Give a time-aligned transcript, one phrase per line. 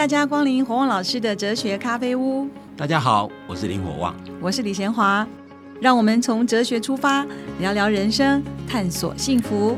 [0.00, 2.48] 大家光临火旺老师的哲学咖啡屋。
[2.74, 5.28] 大家好，我是林火旺，我是李贤华。
[5.78, 7.22] 让我们从哲学出发，
[7.58, 9.76] 聊聊人生，探索幸福。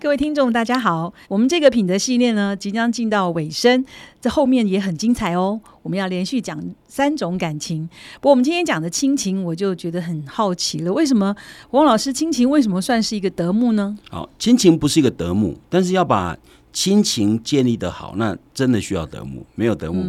[0.00, 1.12] 各位听众，大家好！
[1.26, 3.84] 我们这个品德系列呢，即将进到尾声，
[4.20, 5.60] 这后面也很精彩哦。
[5.82, 6.56] 我们要连续讲
[6.86, 7.84] 三种感情。
[8.20, 10.92] 不过我们今天讲的亲情，我就觉得很好奇了。
[10.92, 11.34] 为什么
[11.72, 13.98] 王老师亲情为什么算是一个德目呢？
[14.08, 16.38] 好，亲情不是一个德目，但是要把
[16.72, 19.44] 亲情建立的好，那真的需要德目。
[19.56, 20.04] 没有德目，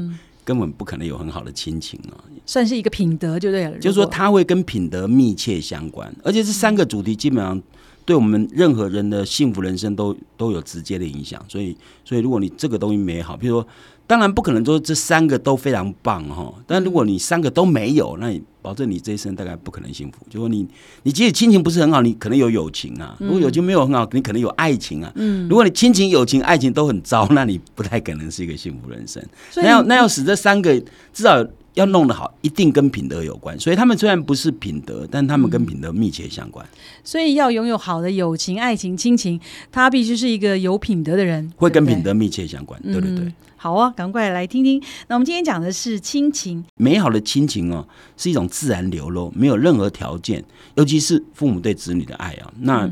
[0.45, 2.13] 根本不可能有很好的亲情啊。
[2.45, 3.75] 算是一个品德就对了。
[3.79, 7.59] 就是说，它会跟品德密切相关，而且这三个主题基本上。
[8.09, 13.67] 对我们任何人的幸福人生都都有直接的影响，所以所以如果你这个东西没好，比如说，
[14.07, 20.25] 当然不可能说这三个都非常棒哈，但如果你三个都没有，那你保证你这一生大概不可能幸福。
[20.27, 20.67] 就说你
[21.03, 25.11] 你即使亲情不是很好，你可能有友情啊；如果友情没有很好，你可能有爱情啊。
[25.13, 29.23] 嗯，如果你亲情、友情、爱情都很糟，那你不太可能是一个幸福人生。
[29.57, 30.73] 那要那要使这三个
[31.13, 31.45] 至少。
[31.79, 33.57] 要弄得好，一定跟品德有关。
[33.59, 36.65] 所以他们虽然不是品德，但他们跟品德密切相关。
[37.03, 39.39] 所以要拥有好的友情、爱情、亲情，
[39.71, 42.79] 他必须是一个有品德的人，会跟品德密切相关。
[42.83, 44.81] 对对对，好啊，赶快来听听。
[45.07, 50.43] 那我们今天讲的是亲情，美好的亲情哦，是一种自然流露，没有任何条件，
[50.75, 52.51] 尤其是父母对子女的爱啊。
[52.59, 52.89] 那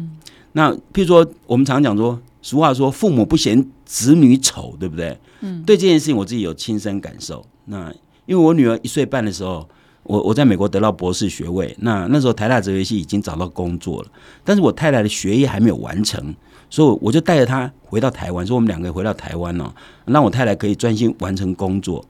[0.54, 5.18] 那，譬如说，我们常讲说，俗话说，父母不嫌子女丑，对不对？
[5.42, 7.46] 嗯，对这件事情，我自己有亲身感受。
[7.66, 7.94] 那
[8.28, 9.68] 因为我女儿一岁半的时候，
[10.04, 14.08] 我我在美国得到博士学位，那那时候台大哲学系已经找到工作了，
[14.44, 16.36] 但是我太太的学业还没有完成，
[16.70, 19.74] 所以我就带着她回到台湾，说我们两个回到台湾哦，
[20.06, 22.06] 让我太太可以专心完成工作。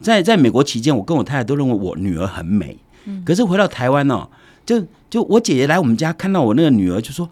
[0.00, 2.76] 在在美国期间，我跟我太太都认为我女儿很美，
[3.24, 4.28] 可是回到台湾哦，
[4.64, 7.28] 就就我姐姐来我们家看到我那个女儿，就说。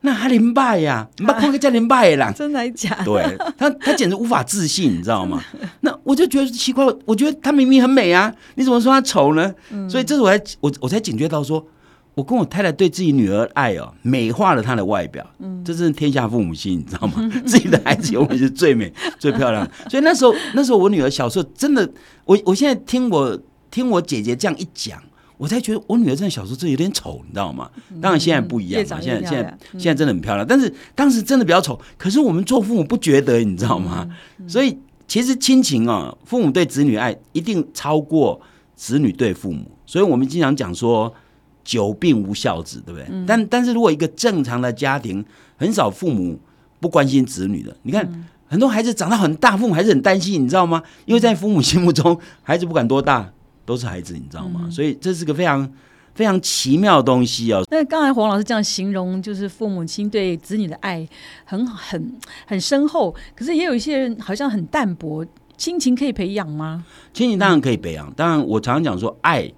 [0.00, 1.08] 那还连败呀？
[1.18, 2.30] 你把看个叫连败啦？
[2.30, 3.04] 真的假的？
[3.04, 5.42] 对他，他简直无法自信，你知道吗？
[5.82, 9.52] 那我就觉得奇怪，我觉得她明明很美啊，你怎么说她丑呢？
[9.88, 11.66] 所以这是我才我我才警觉到，说
[12.14, 15.24] 我跟我太太对自己女儿爱哦，美化了她的外表。
[15.40, 17.28] 嗯，这是天下父母心，你知道吗？
[17.44, 19.68] 自己的孩子永远是最美、 最漂亮。
[19.90, 21.88] 所以那时候，那时候我女儿小时候真的，
[22.24, 23.36] 我我现在听我
[23.70, 25.02] 听我姐姐这样一讲。
[25.38, 27.70] 我才觉得我女儿真的小时候真有点丑，你知道吗？
[28.02, 30.44] 当然现在不一样了，现在现在现在真的很漂亮。
[30.46, 34.06] 但是当时真的比较丑，可是我们做父母不觉得，你知道吗？
[34.48, 38.40] 所以其实亲情啊，父母对子女爱一定超过
[38.74, 39.64] 子女对父母。
[39.86, 41.14] 所以我们经常讲说
[41.64, 43.08] “久病无孝子”，对不对？
[43.26, 45.24] 但但是如果一个正常的家庭，
[45.56, 46.38] 很少父母
[46.80, 47.74] 不关心子女的。
[47.84, 50.82] 你看很多孩子长到很大，父母还是很担心，你知道吗？
[51.06, 53.32] 因为在父母心目中，孩子不管多大。
[53.68, 54.66] 都是孩子，你知道吗？
[54.70, 55.70] 所以这是个非常
[56.14, 57.62] 非常奇妙的东西哦。
[57.70, 61.06] 那刚才黄老师这样形容，就是父母亲对子女的爱
[61.44, 65.22] 很很很深厚，可是也有一些人好像很淡薄。
[65.58, 66.86] 亲情可以培养吗？
[67.12, 69.52] 亲情当然可以培养，当然我常常讲说，爱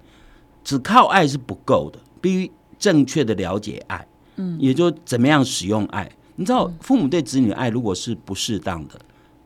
[0.63, 4.05] 只靠爱是不够的，必须正确的了解爱，
[4.35, 6.09] 嗯，也就怎么样使用爱。
[6.35, 8.99] 你知道，父母对子女的爱如果是不适当的。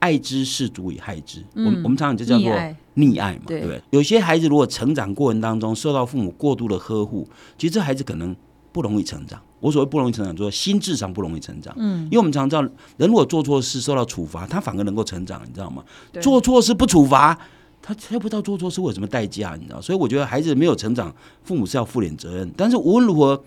[0.05, 2.51] 爱之是足以害之，我们我们常常就叫做
[2.95, 3.81] 溺爱嘛，对不对？
[3.89, 7.27] 有些孩子如果成长过程当中受到父母过度的呵护，
[7.57, 8.35] 其实这孩子可能
[8.71, 9.41] 不容易成长。
[9.59, 11.73] 我所谓不容易成长，就是心智上不容易成长。
[11.75, 12.61] 嗯，因为我们常知道，
[12.97, 15.83] 人如果做错事受到处罚，他反而能够成长，你知道吗？
[16.21, 17.35] 做错事不处罚，
[17.81, 19.81] 他他不知道做错事有什么代价，你知道？
[19.81, 21.11] 所以我觉得孩子没有成长，
[21.43, 22.51] 父母是要负点责任。
[22.55, 23.43] 但是无论如何，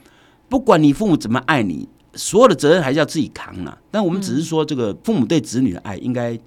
[0.49, 1.89] 不管你父母怎么爱你。
[2.15, 3.79] 所有的责任还是要自己扛啊！
[3.91, 6.39] 但我们只是说，这个父母对子女的爱，应该、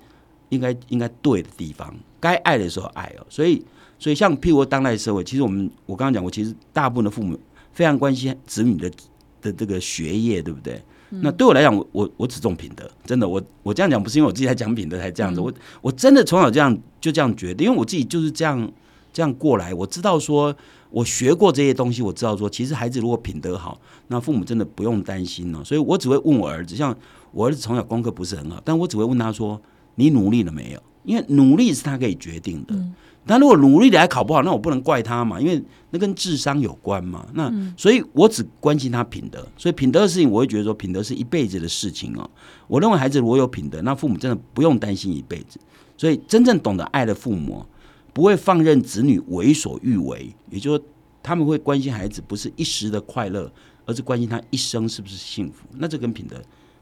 [0.50, 3.26] 应该、应该对的地方，该爱的时候爱哦。
[3.30, 3.64] 所以，
[4.00, 7.40] 所以像譬如当代社会，其实我们我刚刚讲过，其实大部分的父母
[7.74, 8.92] 非常关心子女的
[9.42, 10.82] 的这个学业，对不对？
[11.10, 18.72] 那对我来讲，我我我只重品德，真的，我我这样讲不是因为我自己在讲品德才这样子，我我真的从小这样就这样觉得，因为我自己就是这样
[19.14, 20.56] 这样过来，我知道说。
[20.92, 25.64] 我学过这些东西，我知道说，其实孩子如果品德好，那父母真的不用担心了。
[25.64, 26.96] 所以我只会问我儿子，像
[27.32, 29.60] 我儿子从小功课不是很好，但我只会问他说
[29.96, 32.76] ：“你努力了没有？”因为努力是他可以决定的。
[33.26, 37.26] 但如果努力的还考不好，那我不能怪他嘛，因为那跟智商有关嘛。
[37.34, 39.48] 那所以我只关心他品德。
[39.58, 42.30] 所以品德的事情，我会觉得说，品德是一辈子的事情哦。
[42.68, 45.60] 我认为孩子如果有品德，那父母真的不用担心一辈子。
[45.98, 47.66] 所以真正懂得爱的父母。
[48.14, 50.86] 不会放任子女为所欲为，也就是说，
[51.24, 53.52] 他们会关心孩子不是一时的快乐，
[53.86, 55.66] 而是关心他一生是不是幸福。
[55.78, 56.36] 那这跟品德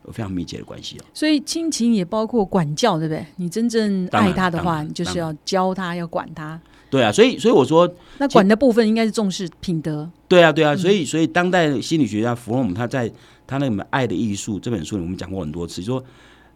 [0.06, 1.06] 有非常密切的关系哦。
[1.14, 3.26] 所以亲情也包括管教，对不对？
[3.36, 6.60] 你真正爱他的话，你就是要教他，要管他。
[6.90, 7.88] 对啊，所以所以我说，
[8.18, 10.10] 那管的部分应该是重视品德。
[10.28, 13.12] 对啊，对啊，所以所以当代心理学家弗洛姆他在
[13.46, 16.04] 他那本《爱的艺术》这本书里，我们讲过很多次，说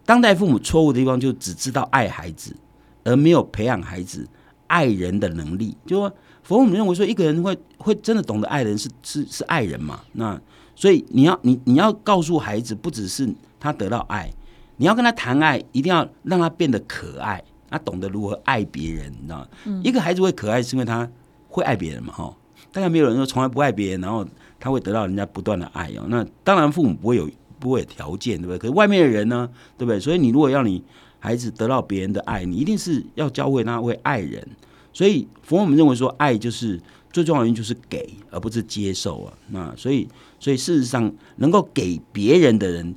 [0.04, 2.56] 当代父母错误的地方就只知道爱孩子，
[3.04, 4.26] 而没有培养孩子
[4.66, 5.76] 爱人的能力。
[5.86, 6.12] 就说
[6.42, 10.00] 佛母认为说，一个人会会真的懂得爱人是是是爱人嘛？
[10.12, 10.40] 那
[10.74, 14.32] 所以你要你你要告诉孩子，不只是他得到爱，
[14.76, 19.80] 你要跟他谈爱，一定要让他变得可爱，他懂得如何爱别人，你知道吗？
[19.82, 21.08] 一个孩子会可爱，是因为他
[21.48, 22.12] 会爱别人嘛？
[22.12, 22.36] 哈，
[22.72, 24.26] 当然没有人说从来不爱别人，然后
[24.58, 26.04] 他会得到人家不断的爱哦。
[26.08, 27.28] 那当然父母不会有。
[27.60, 28.58] 不会有条件，对不对？
[28.58, 29.98] 可是外面的人呢，对不对？
[29.98, 30.84] 所以你如果要你
[31.24, 34.46] 孩子得到别人的爱，你一定是要教会他会爱人。
[34.92, 36.78] 所以，佛我们认为说，爱就是
[37.10, 39.32] 最重要的原因就是给，而不是接受啊。
[39.48, 40.06] 那所以，
[40.38, 42.94] 所以事实上，能够给别人的人，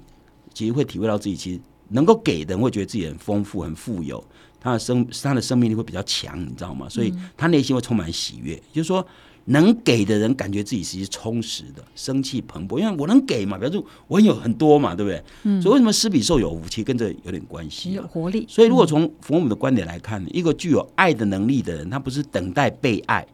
[0.54, 4.22] 其实会体会到自己其实能够给的人，会觉得自己很丰富、很富有，
[4.60, 6.90] 他的生他的生命力会比较强，你知道吗？
[6.90, 9.08] 所以他内心会充满喜悦，就是说。
[9.50, 15.24] 能给的人感觉自己其实充实的，生气蓬勃，因为我能给嘛，表示我有很多嘛，对不对？
[15.44, 15.62] 嗯。
[15.62, 18.46] 所以为什么施比受有福，其实跟这有点关系，有活力。
[18.50, 23.26] 所以如果从佛母的观点来看，一个具有爱的能力的人，他不是等待被爱，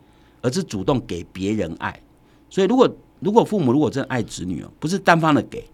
[0.42, 2.00] 而是主动给别人爱。
[2.48, 2.88] 所以如果
[3.20, 5.66] 如果父母如果真爱子女哦，不是单方的给，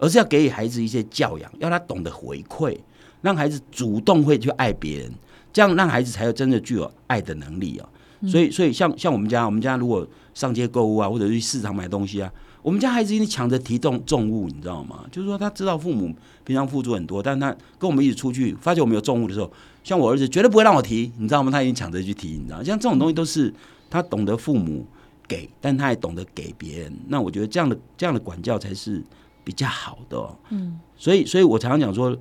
[0.00, 2.76] 而是要给予孩子一些教养，要他懂得回馈，
[3.22, 5.12] 让孩子主动会去爱别人，
[5.52, 7.88] 这样让孩子才有真的具有爱的能力哦。
[8.26, 12.32] 所以，所以像像我们家，我们家如果上街购物啊，或者去市场买东西啊，
[12.62, 15.04] 我们家孩子一定抢着提重重物，你知道吗？
[15.10, 19.50] 就是说他知道父母平常付出很多，但他跟我们一起出去，发觉我们有重物的时候，
[19.82, 21.50] 像我儿子绝对不会让我提，你知道吗？
[21.50, 23.52] 他已经抢着去提，你知道，像这种东西都是
[23.90, 24.86] 他懂得父母
[25.28, 26.92] 给，但他也懂得给别人。
[27.08, 29.02] 那我觉得这样的这样的管教才是
[29.44, 30.18] 比较好的。
[30.50, 32.16] 嗯，所以，所以我常常讲说，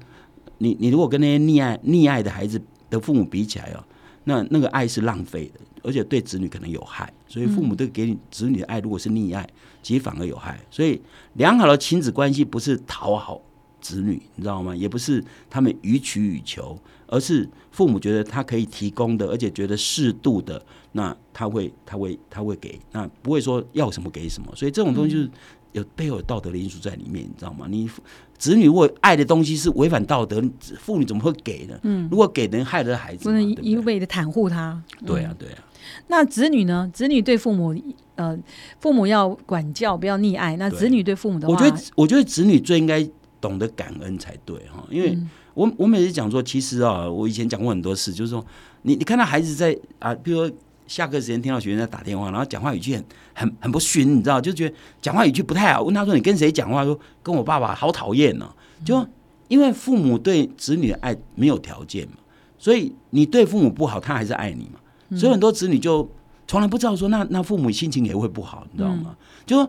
[0.57, 3.83] 你你如果跟那些溺爱溺爱的孩子的父母比起来哦，
[4.23, 5.59] 那那个爱是浪费的。
[5.85, 9.45] 而且对子女可能有害，所以父母对给你子女的爱，如果是溺爱，
[9.81, 10.57] 其实反而有害。
[10.71, 11.01] 所以
[11.33, 13.41] 良好的亲子关系不是讨好
[13.81, 14.73] 子女，你知道吗？
[14.73, 24.55] 也不是他们予取予求，而是父母觉得他可以提供的，而且觉得适度的，那他会他会他会给，那不会说要什么给什么。
[24.55, 25.29] 所以这种东西就是。
[25.73, 27.65] 有背后有道德的因素在里面，你知道吗？
[27.67, 27.89] 你
[28.43, 30.43] 子女如果爱的东西是违反道德，
[30.77, 31.79] 妇女怎么会给呢？
[31.83, 34.83] 嗯，如果给人害了孩子，不能一味的袒护他。
[35.05, 35.63] 对啊，对啊。
[36.07, 36.91] 那子女呢？
[36.93, 37.73] 子女对父母，
[38.15, 38.37] 呃，
[38.81, 40.57] 父母要管教，不要溺爱。
[40.57, 43.09] 那子女对父母的话，我觉得，我觉得子女最应该
[43.39, 44.85] 懂得感恩才对哈。
[44.89, 45.17] 因为
[45.53, 48.45] 我我每次讲说，其实啊，我以前讲过很多次，就是说，
[48.81, 50.53] 你你看到孩子在啊，比如说。
[50.93, 53.03] 下课时间听到学生在打电话，然后讲话语气很
[53.33, 55.81] 很很不熏，你知道，就觉得讲话语气不太好。
[55.81, 58.47] 问他说：“你跟谁讲话？”说：“跟我爸爸。”好讨厌呢。
[58.85, 59.03] 就
[59.47, 62.17] 因为父母对子女的爱没有条件嘛，
[62.59, 65.17] 所以你对父母不好，他还是爱你嘛。
[65.17, 66.07] 所以很多子女就
[66.47, 69.15] 从来不知道说，那那父母心情也会不好，你知道吗？
[69.47, 69.67] 就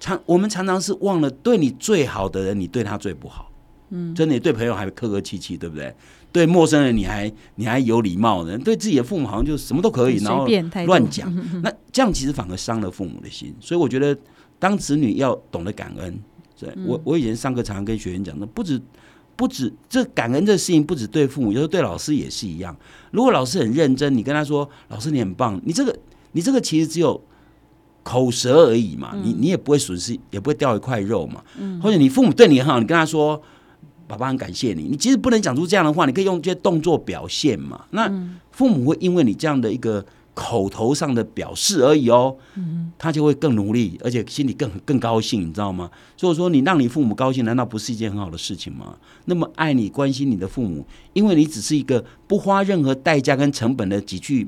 [0.00, 3.52] 常我们常常是忘了，对你最好的人，你对他最不好。
[3.90, 5.94] 嗯，真的，对朋友还客客气气，对不对？
[6.32, 10.46] 对陌生人你还你还有礼貌的，对自己的父母好像就什么都可以，然后
[10.84, 11.34] 乱讲。
[11.62, 13.54] 那这样其实反而伤了父母的心。
[13.58, 14.14] 所以我觉得，
[14.58, 16.18] 当子女要懂得感恩。
[16.58, 18.78] 对我我以前上课常常跟学员讲的，不止
[19.34, 22.76] 不止这感恩这事情，不止对父母，有时候对老师也是一样。
[23.12, 25.96] 如果老师很认真，你跟他说：“老师你很棒。”你这个
[26.32, 27.18] 你这个其实只有
[28.02, 31.42] 口舌而已嘛，你你也不会损失，也不会掉一块肉嘛。
[31.82, 33.42] 或者你父母对你很好，你跟他说。
[34.06, 37.84] 爸爸很感谢你，你其实不能讲出这样的话，你可以用这些动作表现嘛。
[37.90, 38.10] 那
[38.50, 42.36] 父母会因为你这样的一个口头上的表示而已哦，
[42.98, 45.90] 他就会更努力，而且心里更更高兴，你知道吗？
[46.16, 48.96] 所以说，你让你父母高兴，难道不是一件很好的事情吗？
[49.24, 54.46] 那么爱你、关心你的父母，因为你只是一个不花任何代价跟成本的几句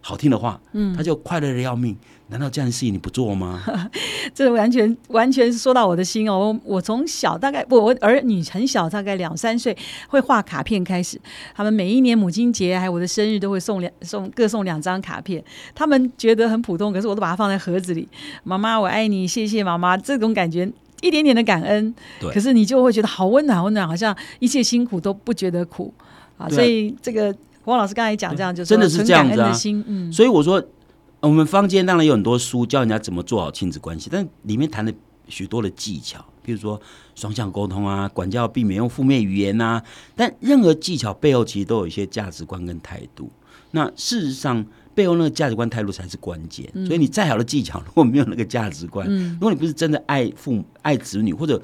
[0.00, 1.96] 好听的话，嗯，他就快乐的要命。
[2.28, 3.60] 难道这样的事情你不做吗？
[4.32, 6.56] 这完全完全是说到我的心哦！
[6.64, 9.76] 我从小大概不，我儿女很小，大概两三岁
[10.08, 11.20] 会画卡片开始。
[11.56, 15.42] 他们每一年母亲节还有我的生日都会送两送各送两张卡片。
[15.74, 18.08] 他们觉得很普通，可是我都把它放在盒子里。
[18.44, 19.96] 妈妈，我爱你，谢谢妈妈。
[19.96, 20.70] 这种感觉，
[21.02, 21.92] 一点点的感恩。
[22.32, 25.92] 可是你就会觉得好温暖，温暖，好像一切辛苦都不觉得苦
[26.38, 26.48] 啊！
[26.48, 29.52] 所以这个黄老师刚才讲这样，就是真的是这样子啊。
[29.86, 30.62] 嗯，所以我说。
[31.22, 34.90] 我们坊间当然有很多书教人家怎么做好亲子关系，但里面谈了
[35.28, 36.80] 许多的技巧，比如说
[37.14, 39.82] 双向沟通啊，管教避免用负面语言呐。
[40.16, 43.30] 但任何技巧背后其实都有一些价值观跟态度。
[43.72, 44.64] 那事实上
[44.94, 46.66] 背后那个价值观态度才是关键。
[46.86, 51.60] 所以你再好的技巧，如果没有那个价值观，如果你不是真的爱父母、爱子女，或者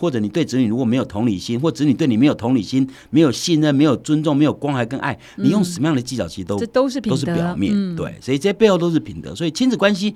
[0.00, 9.34] 或者你对子女如果没有同理心，或子女对你没有同理心、没有信任、没有尊重、没有关怀跟爱，你用什么样的技巧，其实都这都是都是表面对，所以这些背后都是品德。
[9.34, 10.14] 所以亲子关系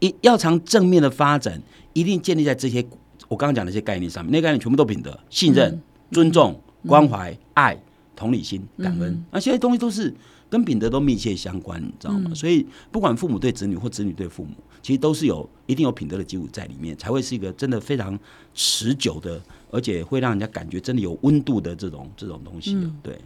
[0.00, 1.58] 一要常正面的发展，
[1.94, 2.84] 一定建立在这些
[3.28, 4.30] 我刚刚讲的一些概念上面。
[4.30, 7.80] 那概念全部都品德、信任、尊重、关怀、爱、
[8.14, 10.12] 同理心、感恩，那这些东西都是
[10.52, 12.30] 跟品德都密切相关，你知道吗？
[12.34, 14.50] 所以不管父母对子女或子女对父母，
[14.82, 18.18] 其实都是有一定有品德的基础在里面，才会是一个真的非常
[18.52, 19.40] 持久的，
[19.70, 22.76] 而且会让人家感觉真的有温度的这种这种东西。
[23.02, 23.18] 对。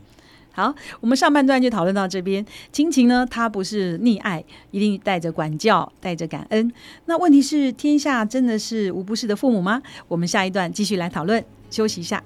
[0.53, 2.47] 好，我们上半段就讨论到这边。
[2.71, 6.73] 亲情呢，它不是溺爱，一定带着管教，带着感恩。
[7.07, 9.83] 那问题是，天下真的是无不是的父母吗？
[10.07, 11.45] 我们下一段继续来讨论。
[11.69, 12.23] 休息一下。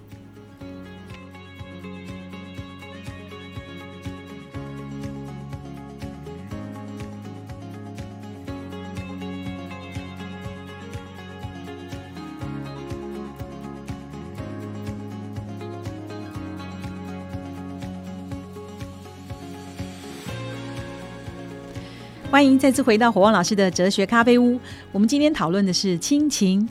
[22.31, 24.57] 欢迎再次回到火旺老师的哲学咖啡屋。
[24.93, 26.67] 我们今天讨论的是亲情。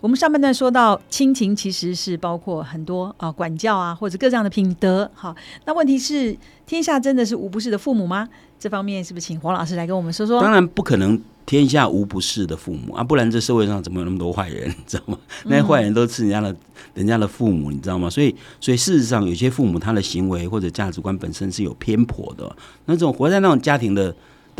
[0.00, 5.10] 我们上半段说到亲情其实是包括很多啊管教啊或者各这样的品德。
[5.12, 8.28] 好，那问题是天下真的是无不是的父母吗？
[8.60, 10.40] 这方面是不是请黄老师来跟我们说说？
[10.40, 14.68] 当然不可能天下无不是的父母啊，不然这社会上怎么有那么多坏人？
[14.68, 15.18] 你知道吗？
[15.44, 16.56] 那些坏人都是人家的
[16.94, 18.08] 人家的父母，你知道吗？
[18.08, 22.56] 所以所以事实上有些父母他的行为或者价值观本身是有偏颇的。
[22.86, 24.14] 那种活在那种家庭的。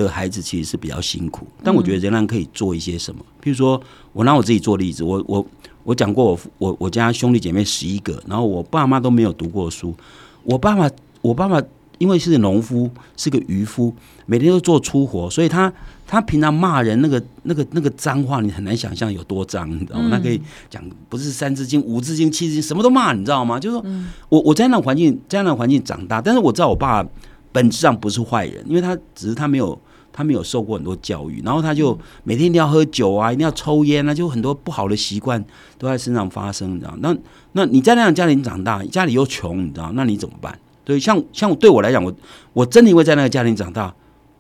[0.05, 3.21] 的孩子其实是比较辛苦，但我觉得仍然可以做一些什么。
[3.43, 3.81] 譬如说，
[4.13, 5.47] 我拿我自己做例子，我我
[5.85, 9.95] 我讲过，我我我家兄弟姐妹十一个，然后我爸妈都没有读过书。
[10.43, 10.91] 我爸爸
[11.23, 11.63] 我爸爸
[11.99, 13.95] 因为是农夫，是个渔夫，
[14.27, 15.73] 每天都做粗活，所以他
[16.07, 20.09] 他平常骂人那个那个那个脏话，你很难想象有多脏，你知道吗？
[20.11, 23.61] 那可以讲不是三字经、五字经、七字经，什么都骂，你知道吗？
[23.61, 23.85] 就是说
[24.29, 27.07] 我我在那环境在那环境长大，但是我知道我爸。
[27.53, 29.77] 本质上不是坏人，因为他只是他没有
[30.13, 35.43] 他没有受过很多教育，然后他就每天一定要喝酒啊，一定要抽烟啊，就很多不好的习惯
[35.79, 36.95] 都在身上发生，你知道？
[36.99, 37.17] 那
[37.53, 39.91] 那你在那样家庭长大，家里又穷，你知道？
[39.95, 40.59] 那你怎么办？
[40.87, 42.13] 所以像像对我来讲，我
[42.53, 43.95] 我真的因为在那个家庭长大，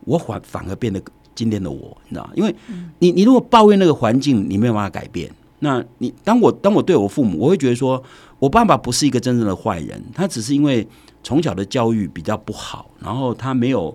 [0.05, 1.00] 我反反而变得
[1.35, 2.29] 今天的我，你知道？
[2.35, 2.55] 因为
[2.99, 5.31] 你你如果抱怨那个环境，你没有办法改变。
[5.61, 8.03] 那你当我当我对我父母，我会觉得说
[8.39, 10.87] 我爸爸不是一个真正的坏人，他只是因为。
[11.23, 13.95] 从小的教育比较不好，然后他没有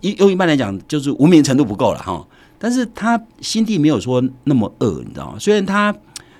[0.00, 2.26] 一用一般来讲就是无名程度不够了哈，
[2.58, 5.38] 但是他心地没有说那么恶，你知道吗？
[5.38, 5.94] 虽然他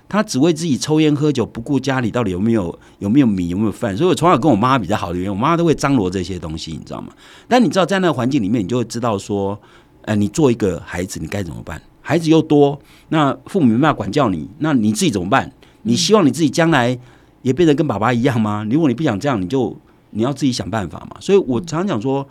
[0.09, 7.12] 他只为自己抽烟喝酒，不顾家里到底有没有有没有米有没有饭，所以我从小跟我妈比较好的原因，我妈都会张罗这些东西，你知道吗？
[7.47, 9.57] 但你知道在那个环境里面，你就会知道说，
[10.02, 11.81] 呃，你做一个孩子，你该怎么办？
[12.02, 15.52] 孩子又多，那父母没办法管教你，那你自己怎么办？
[15.83, 16.99] 你希望你自己将来
[17.43, 18.67] 也变得跟爸爸一样吗？
[18.69, 19.76] 如果你不想这样，你就
[20.11, 22.26] 你要自己想办法嘛，所以我常常讲说，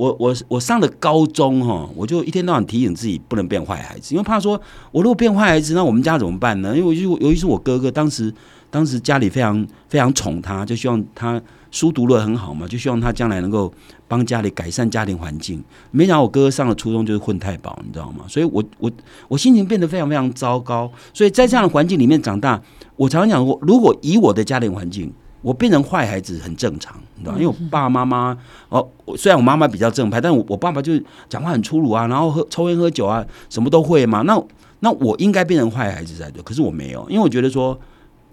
[0.00, 4.58] 我我我上了高中哈，我就一天到晚提醒自己不能变坏孩子，因为怕说
[4.92, 6.74] 我如果变坏孩子，那我们家怎么办呢？
[6.74, 8.32] 因为我就尤其是我哥哥，当时
[8.70, 11.38] 当时家里非常非常宠他，就希望他
[11.70, 13.70] 书读了很好嘛，就希望他将来能够
[14.08, 15.62] 帮家里改善家庭环境。
[15.90, 18.24] 没想到我哥哥上了初中就是混太保，你知道吗？
[18.26, 18.90] 所以我我
[19.28, 20.90] 我心情变得非常非常糟糕。
[21.12, 22.58] 所以在这样的环境里面长大，
[22.96, 25.12] 我常常讲我，如果以我的家庭环境。
[25.42, 28.36] 我变成坏孩子很正常，你知道因为我爸爸妈妈
[28.70, 30.98] 哦，虽然我妈妈比较正派，但我我爸爸就
[31.28, 34.22] 讲话很粗鲁啊，然后喝抽烟喝酒啊，什么都会嘛。
[34.22, 34.42] 那
[34.80, 37.78] 那我应该变成坏孩子才对，可是我没有，因为我觉得说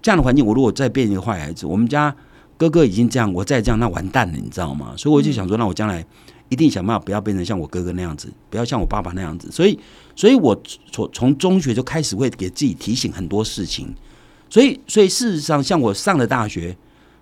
[0.01, 2.15] 这样的环境，我如果再变一个坏孩子，我们家
[2.55, 4.93] 哥哥已经这样，我再这样那完蛋了，你知道吗？
[4.95, 6.05] 所以我就想说，那我将来
[6.47, 9.51] 一定想办法不要变成像我哥哥那样子，不要像我爸爸那样子。
[9.51, 9.77] 所以，
[10.15, 10.57] 所以我
[10.91, 13.93] 从从中学就开始会给自己提醒很多事情。
[14.49, 16.75] 所以，所以事实上，像我上了大学。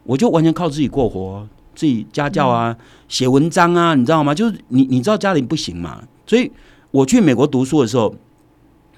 [0.07, 2.75] 我就完全靠自己过活，自己家教啊，
[3.07, 4.33] 写文章啊，你知道吗？
[4.33, 6.51] 就是你你知道家里不行嘛，所以
[6.91, 8.15] 我去美国读书的时候，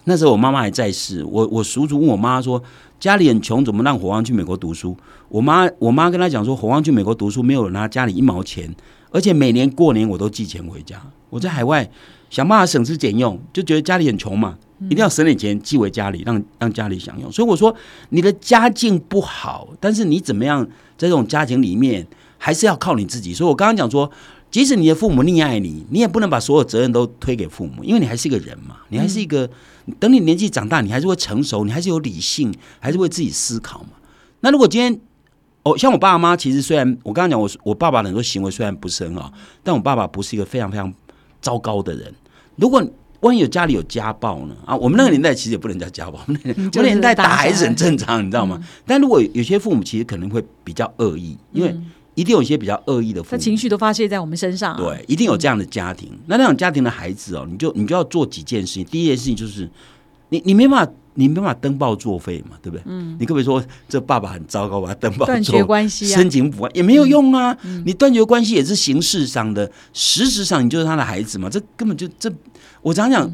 [0.03, 2.61] 那时候我妈妈还在世，我我叔叔问我妈说，
[2.99, 4.95] 家里很穷，怎么让火旺去美国读书？
[5.29, 8.73] 我妈我妈跟他讲说，火旺去美国读书没有拿家里一毛钱，
[9.11, 11.89] 而且每年过年我都寄钱回家，我在海外
[12.29, 14.57] 想办法省吃俭用，就觉得家里很穷嘛。
[14.79, 17.31] 一定要省点钱寄回家里，让让家里享用。
[17.31, 17.75] 所以我说，
[18.09, 20.63] 你的家境不好，但是你怎么样
[20.95, 22.05] 在这种家庭里面，
[22.37, 23.33] 还是要靠你自己。
[23.33, 24.11] 所以我刚刚讲说，
[24.49, 29.49] 即使你的父母溺爱你，你也不能把所有责任都推给父母，因为你还是一个人嘛，你还是一个。
[29.99, 33.91] 等你年纪长大，你还是会成熟，你还是有理性，还是会自己思考嘛。
[34.41, 34.99] 那如果今天，
[35.63, 39.31] 哦，像我爸妈，其实虽然我刚刚讲，我我爸爸很多行为虽然不是很好，
[39.63, 40.93] 但我爸爸不是一个非常非常
[41.39, 42.13] 糟糕的人。
[42.57, 42.85] 如果
[43.21, 44.57] 万一有家里有家暴呢？
[44.65, 48.61] 啊，我们那个年代其实也不能叫家暴，我们那个年代打孩子很正常，你知道吗？
[48.85, 51.73] 但如果有些父母其实可能会比较恶意，因为
[52.17, 54.75] 一定有一些比较恶意的父母，情绪都发泄在我们身上。
[54.75, 56.09] 对，一定有这样的家庭。
[56.25, 58.83] 那那种家庭的孩子哦，你就你就要做几件事情。
[58.85, 59.69] 第一件事情就是，
[60.29, 62.81] 你你没办法，你没办法登报作废嘛，对不对？
[62.87, 67.55] 嗯，你可不可以说这爸爸很糟糕，把他登报断绝关系啊，申请补也没有用啊。
[67.85, 71.47] 你断绝关系也是形式上的，实质上你就是他的孩子嘛。
[71.47, 72.33] 这根本就这，
[72.81, 73.31] 我常讲，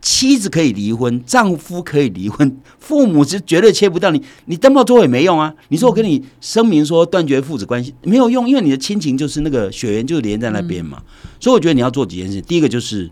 [0.00, 4.22] 妻子可以离婚，丈夫可以离婚， 父母是绝对切不掉你。
[4.44, 5.52] 你登报做也没用啊。
[5.68, 11.02] 你说我跟你声明说断绝父子关系没有用，因为你的亲情就是那个血缘就连在那边嘛。
[11.40, 13.10] 所以我觉得你要做几件事，第一个就是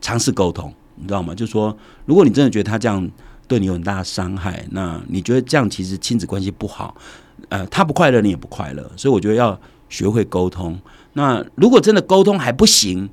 [0.00, 0.72] 尝试沟通。
[0.98, 1.34] 你知道吗？
[1.34, 1.76] 就说，
[2.06, 3.06] 如果你真的觉得他这样
[3.46, 6.96] 对你有很大的伤害，那你觉得这样其实亲子关系不好，
[7.50, 10.78] 呃，他不快乐，你也不快乐，所以我觉得要学会沟通。
[11.12, 13.10] 那如果真的沟通还不行，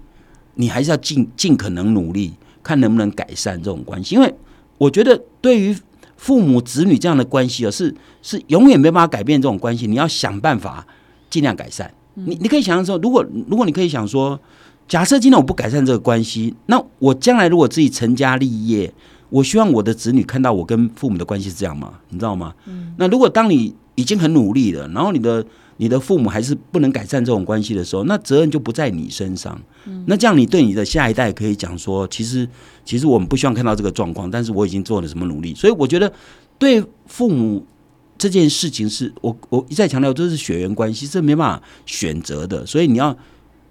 [0.56, 4.16] 你还是要尽尽可能努力，看能不能改善这种关系。
[4.16, 4.34] 因为
[4.78, 5.76] 我觉得对于
[6.18, 9.86] 父母子女这样的关系啊，是是永远没办法改变这种关系。
[9.86, 10.88] 你要想办法
[11.30, 11.94] 尽量改善。
[12.14, 14.40] 你你可以想象说，如果如果你可以想说。
[14.86, 18.94] 假设今天我不改善这个关系，那我将来如果自己成家立业，
[19.30, 21.94] 我希望我的子女看到我跟父母的关系是这样吗？
[22.10, 22.54] 你知道吗？
[22.66, 22.94] 嗯。
[22.98, 25.44] 那如果当你已经很努力了，然后你的
[25.78, 29.60] 你的父母还是不能改善这种关系的时候，那责任就不在你身上。
[30.06, 32.48] 那这样你对你的下一代可以讲说，其实
[32.86, 35.54] 其实我们不希望看到这个状况，但是我已经做了什么努力。
[35.56, 36.12] 所以我觉得
[36.58, 37.66] 对父母
[38.18, 42.66] 这件事情，是我我一再强调，这是血缘关系，这没办法选择的。
[42.66, 43.18] 所以你要。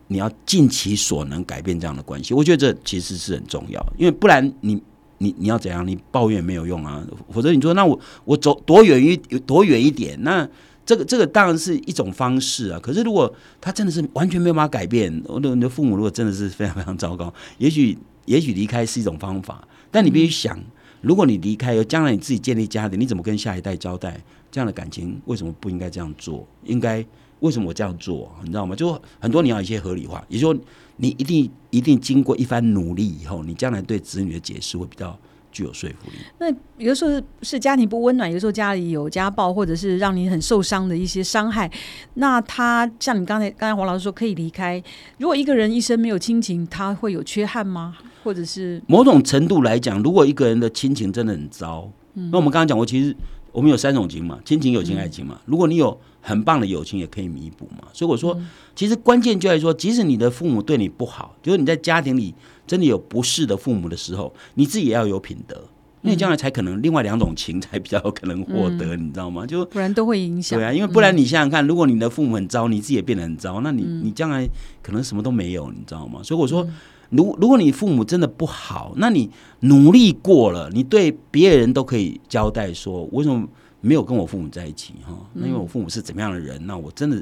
[0.09, 4.79] 你要尽其所能改变这样的关系，我觉得这其实是很重要，因为不然你
[5.17, 5.87] 你你要怎样？
[5.87, 10.23] 你抱怨没有用啊，否则你说那我我走多远一多远一点？
[10.23, 10.47] 那
[10.85, 12.79] 这个这个当然是一种方式啊。
[12.81, 17.97] 可是如果他真的是完全没有办法改变，我的你的父母如果真的是非常非常糟糕，也许
[18.27, 20.59] 也许离开是一种方法，但你必须想，
[21.01, 24.23] 如果你离开，有将来你自己建立家庭，你怎么跟下一代交代？
[24.51, 26.47] 这样的感情为什么不应该这样做？
[26.65, 27.05] 应该。
[27.41, 28.31] 为什么我这样做？
[28.45, 28.77] 你知道吗？
[28.77, 30.62] 就很多你要一些合理化，也就说
[30.99, 35.18] 你一定一定经过一番努力以后，你将来对子女的解释会比较
[35.53, 36.17] 具有说服力。
[36.38, 41.71] 那有的时候是家庭不温暖，有的时候家里有家暴，或者是让你很受伤的一些伤害。
[42.15, 44.83] 那他像你刚才刚才黄老师说可以离开。
[45.19, 47.97] 如果一个人一生没有亲情，他会有缺憾吗？
[48.25, 53.15] 或者是某种程度来讲，如果一个人的亲情真的很糟，嗯那我们刚刚讲过，其实
[53.53, 55.41] 我们有三种情嘛：亲情、友情、爱情嘛。
[55.45, 58.37] 如果你有很棒的友情也可以弥补嘛，所以我说，
[58.75, 62.35] 其实关键就在说，即使你的父母对你不好，就是你在家庭里
[62.67, 65.69] 真的有不适的父母的时候，你自己也要有品德，
[66.03, 69.45] 因为将来才可能另外两种情才比较有可能获得，你知道吗？
[69.45, 70.59] 就不然都会影响。
[70.59, 74.49] 对啊，因为不然你想想看，如果你的父母很糟，你自己也变得很糟，那你你将来
[74.83, 76.23] 可能什么都没有，你知道吗？
[76.23, 76.67] 所以我说，
[77.12, 83.48] 如如果你父母真的不好，那你努力过了，你对别人都可以交代说，为什么？
[83.85, 87.20] 没有跟我父母在一起哈，那因为我父母是怎么样的人，那我真的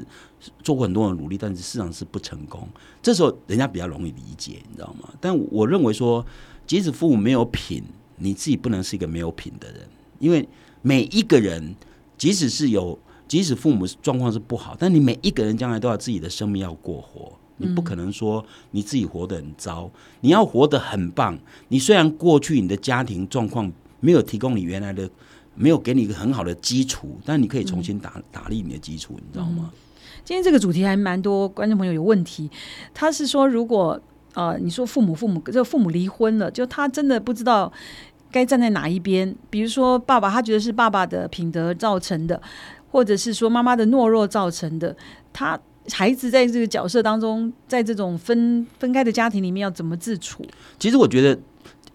[0.61, 2.67] 做过很多的努力，但是事实上是不成功。
[3.01, 5.09] 这时候人家比较容易理解，你知道吗？
[5.19, 6.23] 但我认为说，
[6.67, 7.83] 即使父母没有品，
[8.17, 9.81] 你自己不能是一个没有品的人，
[10.19, 10.47] 因为
[10.83, 11.75] 每一个人，
[12.15, 19.89] 即使是有，即使父母状况是不好，但你每一个人将来都要自己的生命要过活，你不可能说你自己活得很糟，
[20.21, 21.37] 你要活得很棒。
[21.67, 25.09] 你虽然过去你的家庭状况没有提供你原来的。
[25.53, 29.69] 没有给你一个很好的基础，但你可以重新打打立你的基础，你知道吗？
[30.23, 32.49] 今天这个主题还蛮多观众朋友有问题，
[32.93, 33.99] 他是说，如果
[34.33, 37.71] 呃，你说父母父母这父母离婚了，就他真的不知道
[38.31, 39.35] 该站在哪一边。
[39.49, 42.41] 比如说，爸爸他觉得是爸爸的品德造成的，
[42.89, 44.95] 或者是说妈妈的懦弱造成的。
[45.33, 50.45] 他孩子在这个角色当中，在这种分分开的家庭里面要怎么自处？
[50.79, 51.39] 其实我觉得，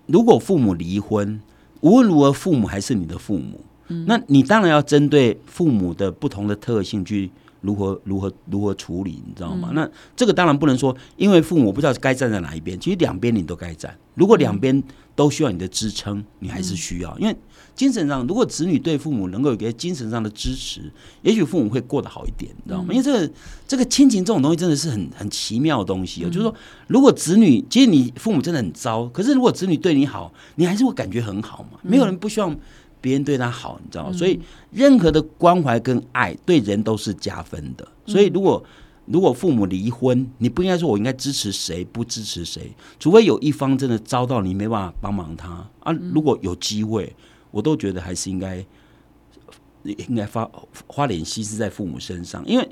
[0.06, 1.40] 如果父母离婚。
[1.82, 7.30] 无论如何，父母还是你的父母，嗯那你当然要针对父母的不同的特性去
[7.66, 9.72] 如何如何如何处理，你知道吗？
[9.74, 13.94] 那这个当然不能说，因为父母不知道该站在哪一边，其实两边你都该站。
[14.14, 14.82] 如果两边
[15.14, 17.36] 都需要你的支撑，你还是需要，因为。
[17.74, 22.86] 精神上，如果子女对父母能够有一个精神上的支持，也许父母会过得好一点，你知道吗？
[22.90, 23.30] 因为这个
[23.68, 26.26] 这个亲情这种东西真的是很很奇妙的东西哦。
[26.28, 26.54] 就是说，
[26.86, 31.78] 如果子女其实你父母真的很糟，可是如果子女对你好，你还是会感觉很好嘛。
[31.82, 32.56] 没有人不希望
[33.00, 34.12] 别人对他好，你知道吗？
[34.12, 37.86] 所以任何的关怀跟爱对人都是加分的。
[38.06, 38.64] 所以如果
[39.06, 45.92] 如果父母离婚，你不应该说我应该支持谁不支持谁，除非有一方真的遭到你没办法帮忙他啊。
[46.12, 47.14] 如果有机会。
[47.52, 48.62] 我都觉得还是应该
[49.84, 50.46] 应该花
[50.86, 52.68] 花点心思在父母身上，因为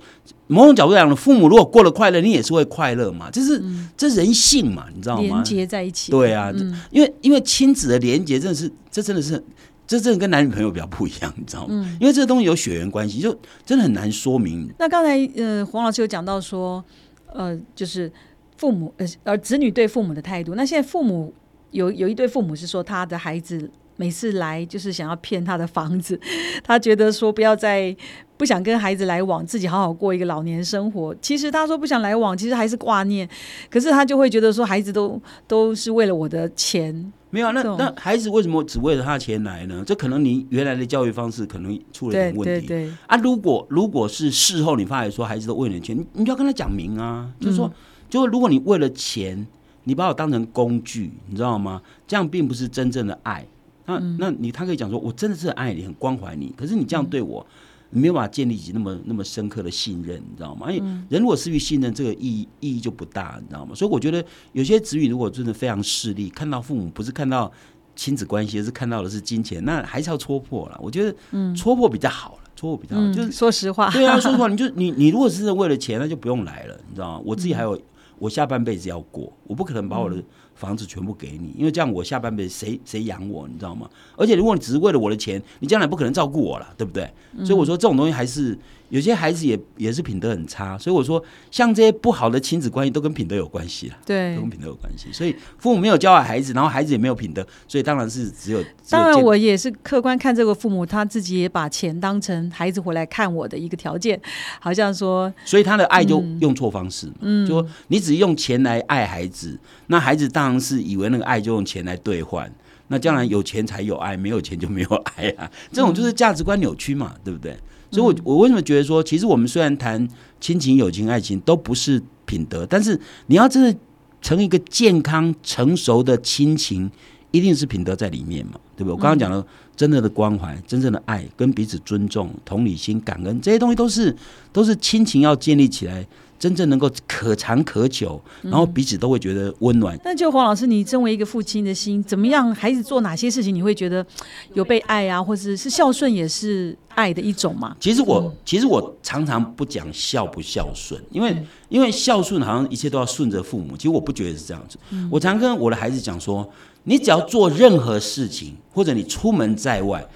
[0.47, 3.63] 某种角度讲，父母如果过得快乐，你也是会快乐嘛，这是
[3.97, 5.23] 这人性嘛，你知道吗？
[5.23, 6.53] 连接在一起，对啊，
[6.91, 9.43] 因为因为亲子的连接真的是，这真的是，
[9.87, 11.97] 这真的跟男女朋友比较不一样，你知道吗？
[12.01, 14.73] 因为这个东西有血缘关系，就真的很难说明。
[14.79, 16.85] 那刚才呃，黄老师有讲到说，
[17.33, 18.11] 呃，就是
[18.57, 20.55] 父母呃，而子女对父母的态度。
[20.55, 21.33] 那现在父母
[21.71, 23.71] 有有一对父母是说，他的孩子。
[23.97, 26.19] 每次来就是想要骗他的房子，
[26.67, 27.97] 他觉得说不要再
[28.37, 31.15] 不想跟孩子来往，自己好好过一个老年生活。
[31.23, 33.29] 其实他说不想来往，其实还是挂念，
[33.71, 37.13] 可是他就会觉得说孩子都都是为了我的钱。
[37.35, 39.83] 没有啊，那那孩子为什么只为了他的钱来呢？
[39.85, 42.67] 这可能你原来的教育方式可能出了对点问题。
[42.69, 47.69] 对对，啊，如果如果是事后你发现说孩子都为了钱，你你就要跟他讲明啊，就是说，
[48.09, 49.45] 就如果你为了钱，
[49.83, 51.83] 你把我当成工具，你知道吗？
[52.07, 53.45] 这样并不是真正的爱。
[53.87, 60.71] 那、那你他可以讲说，我真的是很爱你，很关怀你，可是你这样对我，你没有办法建立起那么那么深刻的信任，你知道吗？
[60.71, 63.75] 因为人如果失去信任，这个意义意义就不大，你知道吗？
[63.75, 67.51] 所以我觉得有些子女如果真的非常势利，看到父母不是看到
[67.95, 70.79] 亲子关系，而是看到的是金钱，那还是要戳破了。
[70.83, 71.15] 我觉得
[71.55, 77.23] 戳破比较好了，戳破比较好，就是嗯，说实话，对啊，说实话，你就 你你如果是为了钱，那就不用来了，你知道吗？
[77.25, 77.81] 我自己还有
[78.19, 80.23] 我下半辈子要过，我不可能把我的
[80.55, 83.89] 房子全部给你，因为这样我下半辈子谁谁养我，你知道吗？
[84.17, 87.09] 而且如果你只是为了我的钱，你将来不可能照顾我了，对不对？
[87.45, 88.57] 所以我说这种东西还是
[88.95, 93.97] 有些孩子也也是品德很差，所以我说像这些不好的亲子关系都跟品德有关系了。
[94.07, 104.21] 对都跟品德有关系，所以父母没有教好孩子，然后孩子也没有品德，所以当然是只有只有当然，我也是客观看这个父母，他自己也把钱当成孩子回来看我的一个条件，
[104.61, 112.49] 好像说，所以他的爱就用错方式嗯，就说你只用钱来爱孩子，那孩子当然是以为那个爱就用钱来兑换，
[112.87, 117.59] 那将来有钱才有爱，没有钱就没有爱啊，这种就是价值观扭曲嘛，对不对？
[117.95, 120.07] 所以我，我为什么觉得说，其实我们虽然谈
[120.41, 123.75] 亲情、友情、爱情都不是品德，但是你要真的
[124.21, 126.91] 成一个健康、成熟的亲情，
[127.31, 128.93] 一定是品德在里面嘛，对不对？
[128.93, 134.15] 我刚刚讲了，真正的关怀、真正的爱、跟彼此尊重、同理心、感恩，这些东西都是
[134.53, 136.07] 都是亲情要建立起来，
[136.39, 139.99] 真正能够可长可久，然后彼此都会觉得温暖。
[140.05, 142.55] 那就黄老师，你身为一个父亲的心，怎么样？
[142.55, 144.05] 孩子做哪些事情，你会觉得
[144.53, 147.77] 有被爱啊，或者是孝顺也是爱的一种嘛？
[147.81, 151.37] 其实我其实我常常不讲孝不孝顺，因为
[151.69, 154.77] 因为孝顺好像一切都要顺着父母，其实我不觉得是这样子。
[155.11, 156.47] 我常跟我的孩子讲说，
[156.83, 160.07] 你只要做任何事情，或者你出门在外。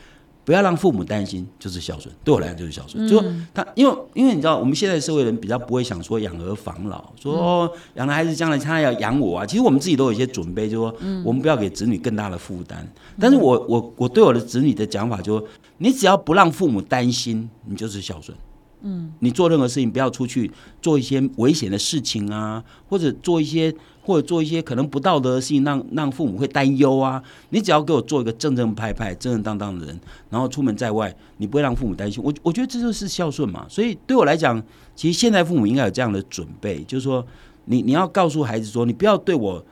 [0.49, 2.11] 不要让父母担心，就是孝顺。
[2.25, 3.07] 对我来讲就是孝顺。
[3.07, 9.45] 就他，因为因为你知道，我们现在社会人比较不会想说养儿防老，说哦养了孩子将来他要养我啊。
[9.45, 12.91] 其实我们自己都有一些准备，就说我们不要给子女更大的负担。
[13.21, 18.35] 但是我我我对我的子女的讲法，就说你只要不让父母担心，你就是孝顺。
[18.81, 23.75] 嗯，你做任何事情不要出去做一些危险的事情啊，或者做一些
[24.09, 27.23] 或者做一些可能不道德的事情，让让父母会担忧啊。
[27.51, 32.25] 你只要给我做一个正正派派、正正当当的人，然后出门在外，你不会让父母担心。
[32.25, 33.66] 我我觉得这就是孝顺嘛。
[33.68, 34.62] 所以对我来讲，
[34.97, 37.23] 其实现在父母应该有这样的准备，就是说，
[37.66, 39.62] 你你要告诉孩子说，你不要对我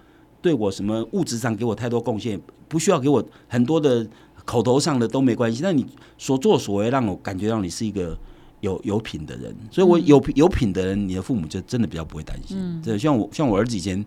[0.42, 4.06] 对我什么物质上给我太多贡献，不需要给我很多的
[4.44, 5.62] 口头上的都没关系。
[5.62, 5.86] 但你
[6.18, 8.14] 所作所为让我感觉到你是一个。
[8.66, 12.82] 有有品的人，所以我有有品的人，你的父母就真的比较不会担心。
[12.82, 14.04] 对，像我像我儿子以前，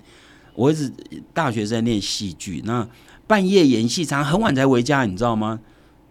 [0.53, 0.91] 我儿子
[1.33, 2.87] 大学是在念戏剧，那
[3.25, 5.59] 半夜演戏，常常很晚才回家，你知道吗？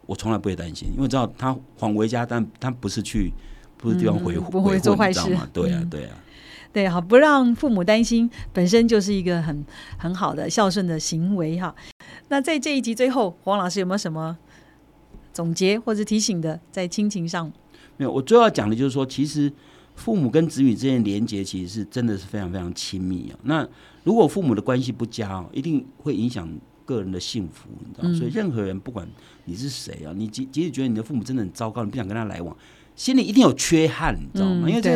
[0.07, 3.31] 我从来不会担心，因为知道他还回家，但他不是去
[3.77, 5.21] 不是地方回嗯不会做坏事？
[5.53, 6.17] 对啊嗯，对啊。
[6.73, 9.65] 对，好，不让父母担心，本身就是一个很
[9.99, 11.75] 很好的孝顺的行为哈。
[12.29, 14.37] 那在这一集最后，黄老师有没有什么
[15.33, 17.53] 总结或者提醒的，在亲情上？
[17.99, 19.53] 没有，我最要讲的就是说，其实
[19.95, 23.39] 父母跟子女之间的连接，其实是真的是非常非常亲密啊。
[23.43, 23.69] 那
[24.05, 26.49] 如果父母的关系不佳哦，一定会影响
[26.87, 28.15] 个人的幸福，你知道吗？
[28.17, 29.07] 所以任何人，不管
[29.45, 32.57] 你是谁啊，你即即使觉得你的父母真的很糟糕，你不想跟他来往，
[32.97, 34.63] 心里一定有缺憾，你知道吗？
[34.67, 34.91] 嗯因为这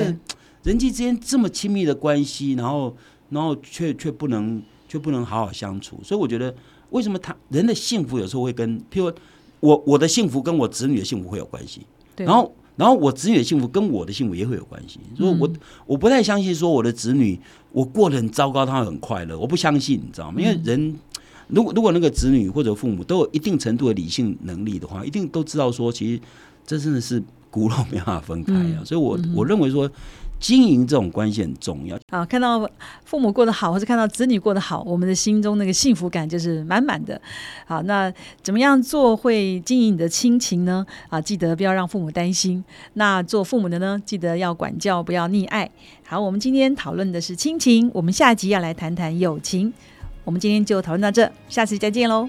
[0.62, 2.96] 人际之间这么亲密的关系，然后
[3.30, 6.54] 然后却却不能却不能好好相处，所以我觉得
[6.90, 9.12] 为什么他人的幸福有时候会跟，譬如
[9.58, 11.82] 我我的幸福跟我子女的幸福会有关系。
[12.16, 14.98] 然后，然后我子女的幸福跟我的幸福也会有关系。
[15.16, 15.50] 所以我
[15.86, 17.38] 我不太相信说我的子女
[17.72, 19.38] 我过得很糟糕，他很快乐。
[19.38, 20.40] 我不相信，你知道吗？
[20.40, 20.94] 因为人
[21.48, 26.20] 如果如果那个子女或者父母都有一定程度的理性能力的话，一定都知道说，其实
[26.66, 28.82] 这真的是骨肉没办法分开啊。
[28.84, 29.90] 所以我我认为说。
[30.42, 32.68] 经营这种关系很重要，啊，看到
[33.04, 37.18] 父母过得好，或者看到子女过得好，我们的心中那个幸福感就是满满的。
[37.64, 40.84] 好，那怎么样做会经营你的亲情呢？
[41.08, 42.62] 啊，记得不要让父母担心。
[42.94, 45.70] 那做父母的呢，记得要管教，不要溺爱。
[46.04, 49.72] 好，我们今天讨论的是亲情，我们下集要来谈谈友情。
[50.24, 52.28] 我们今天就讨论到这，下次再见喽。